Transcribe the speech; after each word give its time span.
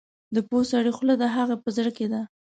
د 0.35 0.37
پوه 0.47 0.63
سړي 0.71 0.91
خوله 0.97 1.15
د 1.17 1.23
هغه 1.35 1.55
په 1.63 1.69
زړه 1.77 1.91
کې 1.97 2.07
ده. 2.11 2.21